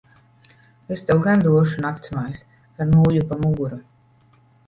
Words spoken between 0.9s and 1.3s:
Es tev